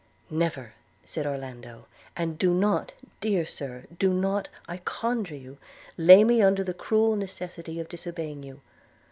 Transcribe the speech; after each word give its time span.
'Never,' 0.31 0.73
said 1.05 1.27
Orlando; 1.27 1.85
'and 2.17 2.39
do 2.39 2.55
not, 2.55 2.91
dear 3.19 3.45
Sir, 3.45 3.85
do 3.99 4.11
not, 4.11 4.47
I 4.67 4.77
conjure 4.77 5.35
you, 5.35 5.59
lay 5.95 6.23
me 6.23 6.41
under 6.41 6.63
the 6.63 6.73
cruel 6.73 7.15
necessity 7.15 7.79
of 7.79 7.87
disobeying 7.87 8.41
you. 8.41 8.61